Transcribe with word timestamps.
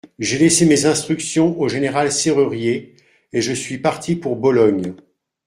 J'ai 0.17 0.39
laissé 0.39 0.65
mes 0.65 0.87
instructions 0.87 1.59
au 1.61 1.67
général 1.69 2.11
Serrurier, 2.11 2.95
et 3.33 3.41
je 3.43 3.53
suis 3.53 3.77
parti 3.77 4.15
pour 4.15 4.35
Bologne. 4.35 4.95